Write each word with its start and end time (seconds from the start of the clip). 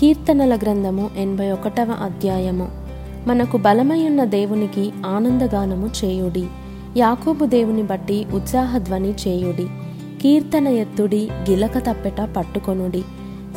కీర్తనల 0.00 0.56
గ్రంథము 0.56 1.10
ఎనభై 1.16 1.50
ఒకటవ 1.50 1.96
అధ్యాయము. 2.04 2.68
మనకు 3.26 3.56
బలమయున్న 3.56 4.24
దేవునికి 4.24 4.92
ఆనందగానము 5.06 5.90
చేయుడి. 6.04 6.46
యాకోబు 6.96 7.44
దేవుని 7.44 7.82
బట్టి 7.82 8.26
ఉత్సాహధ్వని 8.34 9.10
చేయుడి. 9.10 9.66
కీర్తన 10.22 10.68
ఎత్తుడి 10.68 11.28
గిలక 11.50 11.78
తప్పెట 11.78 12.20
పట్టుకొనుడి. 12.20 13.00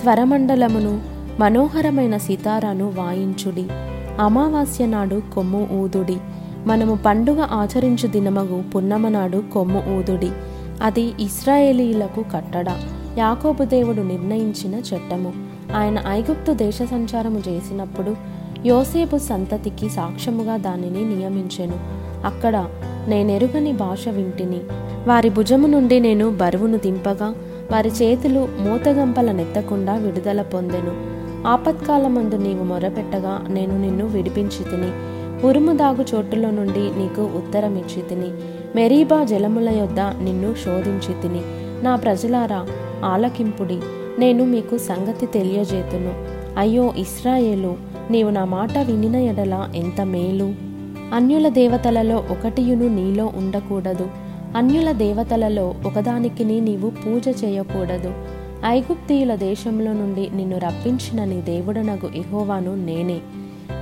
స్వరమండలమును 0.00 1.00
మనోహరమైన 1.40 2.16
సితారాను 2.16 2.92
వాయించుడి. 2.96 3.66
అమావాస్య 4.20 4.86
నాడు 4.86 5.22
కొమ్ము 5.34 5.68
ఊదుడి. 5.72 6.16
మనము 6.66 6.94
పండుగ 6.94 7.40
ఆచరించు 7.40 8.08
దినమగు 8.08 8.62
పున్నమనాడు 8.74 9.42
కొమ్ము 9.52 9.82
ఊదుడి. 9.98 10.30
అది 10.82 11.12
ఇస్రాయేలీలకు 11.20 12.24
కట్టడ. 12.32 12.66
యాకోబు 13.18 13.64
దేవుడు 13.64 14.00
నిర్ణయించిన 14.00 14.74
చట్టము. 14.74 15.32
ఆయన 15.76 16.02
ఐగుప్తు 16.06 16.52
దేశ 16.52 16.82
సంచారము 16.82 17.42
చేసినప్పుడు 17.48 18.16
యోసేపు 18.66 19.16
సంతతికి 19.16 19.88
సాక్ష్యముగా 19.88 20.56
దానిని 20.56 21.16
నియమించెను. 21.16 21.74
అక్కడ 22.26 22.66
నేనెరుగని 23.08 23.72
భాష 23.72 24.08
వింటిని. 24.08 24.60
వారి 25.06 25.30
భుజము 25.30 25.66
నుండి 25.66 26.00
నేను 26.00 26.30
బరువును 26.30 26.76
దింపగా 26.76 27.34
వారి 27.72 27.88
చేతులు 27.88 28.48
మూతగంపల 28.60 29.32
నెత్తకుండా 29.32 29.94
విడుదల 29.94 30.42
పొందెను. 30.42 31.20
ఆపత్కాలమందు 31.46 32.34
నీవు 32.34 32.64
మొరపెట్టగా 32.64 33.46
నేను 33.48 33.80
నిన్ను 33.80 34.06
విడిపించి 34.06 34.64
తిని 34.64 35.20
ఉరుము 35.46 35.76
దాగు 35.76 36.04
చోటులో 36.14 36.50
నుండి 36.50 36.98
నీకు 36.98 37.22
ఉత్తరమిచ్చి 37.22 38.02
తిని 38.02 38.28
మెరీబా 38.76 39.24
జలముల 39.24 39.68
యొద్ద 39.68 40.00
నిన్ను 40.00 40.54
శోధించి 40.64 41.22
తిని 41.22 41.40
నా 41.82 41.96
ప్రజలారా 41.96 42.66
ఆలకింపుడి. 43.04 43.80
నేను 44.18 44.44
మీకు 44.44 44.78
సంగతి 44.78 45.26
తెలియజేతును. 45.26 46.12
అయ్యో 46.58 46.92
ఇస్రాయేలు 46.96 47.76
నీవు 48.10 48.30
నా 48.30 48.44
మాట 48.44 48.78
వినిన 48.78 49.16
ఎడల 49.16 49.68
ఎంత 49.74 50.00
మేలు? 50.00 50.54
అన్యుల 51.14 51.48
దేవతలలో 51.48 52.16
ఒకటియును 52.16 52.88
నీలో 52.88 53.32
ఉండకూడదు. 53.36 54.08
అన్యుల 54.56 54.92
దేవతలలో 54.92 55.74
ఒకదానికి 55.86 56.44
నీవు 56.44 56.90
పూజ 56.90 57.44
చేయకూడదు. 57.44 58.14
ఐగుప్తీయుల 58.66 59.34
దేశంలో 59.34 59.92
నుండి 59.92 60.30
నిన్ను 60.34 60.58
రప్పించిన 60.58 61.24
నీ 61.24 61.40
దేవుడనగు 61.40 62.10
ఇహోవాను 62.14 62.74
నేనే. 62.74 63.18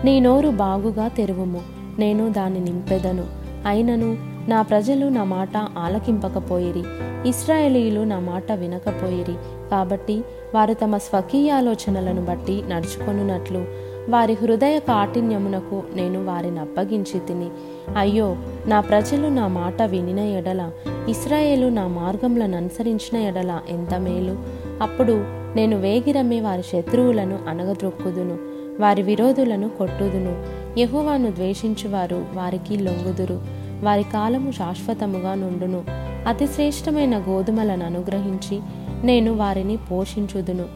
నీ 0.04 0.20
నోరు 0.20 0.48
బాగుగా 0.48 1.08
తెరువుము. 1.08 1.60
నేను 1.98 2.28
దాన్ని 2.28 2.60
నింపెదను. 2.60 3.24
అయినను 3.66 4.37
నా 4.48 4.62
ప్రజలు 4.62 5.06
నా 5.06 5.24
మాట 5.24 5.56
ఆలకింపకపోయిరి. 5.56 6.82
ఇస్రాయేలీలు 7.28 8.00
నా 8.00 8.18
మాట 8.18 8.52
వినకపోయిరి. 8.52 9.34
కాబట్టి 9.70 10.24
వారు 10.54 10.74
తమ 10.74 10.96
స్వకీయ 10.96 11.50
ఆలోచనలను 11.50 12.24
బట్టి 12.24 12.62
నడుచుకొనున్నట్లు. 12.68 13.64
వారి 14.10 14.32
హృదయ 14.32 14.78
కాఠిన్యమునకు 14.78 15.82
నేను 15.94 16.24
వారిని 16.24 16.58
అప్పగించి 16.58 17.20
తిని 17.20 17.48
అయ్యో 17.96 18.36
నా 18.66 18.80
ప్రజలు 18.80 19.28
నా 19.28 19.48
మాట 19.48 19.82
వినిన 19.82 20.18
ఎడల 20.18 20.70
ఇస్రాయేలు 21.08 21.66
నా 21.66 21.86
మార్గములను 21.86 22.56
అనుసరించిన 22.56 23.22
ఎడల 23.22 23.60
ఎంత 23.68 23.94
మేలు. 23.94 24.38
అప్పుడు 24.82 25.12
నేను 25.56 25.76
వేగిరమ్మే 25.76 26.40
వారి 26.40 26.62
శత్రువులను 26.62 27.38
అనగద్రొక్కుదును 27.48 28.38
వారి 28.80 29.02
విరోధులను 29.02 29.68
కొట్టుదును. 29.68 30.44
యహోవాను 30.80 31.30
ద్వేషించువారు 31.30 32.24
వారికి 32.34 32.76
లొంగుదురు. 32.76 33.57
వారి 33.82 34.02
కాలము 34.02 34.50
శాశ్వతముగా 34.50 35.34
నుండును. 35.34 35.84
అతి 36.28 36.46
శ్రేష్టమైన 36.46 37.18
గోధుమలను 37.18 37.86
అనుగ్రహించి 37.86 38.60
నేను 39.06 39.32
వారిని 39.32 39.76
పోషించుదును. 39.76 40.66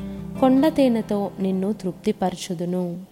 కొండ 0.41 0.69
తేనెతో 0.69 1.31
నిన్ను 1.41 1.73
తృప్తిపరచుదును. 1.73 3.12